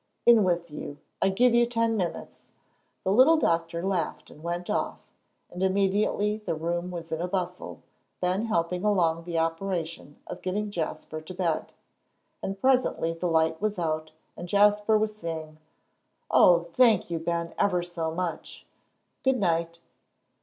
[0.25, 0.97] "In with you!
[1.21, 2.49] I give you ten minutes."
[3.03, 4.97] The little Doctor laughed and went off,
[5.51, 7.83] and immediately the room was in a bustle,
[8.19, 11.71] Ben helping along the operation of getting Jasper to bed.
[12.41, 15.59] And presently the light was out and Jasper was saying,
[16.31, 18.65] "Oh, thank you, Ben, ever so much.
[19.23, 19.81] Good night."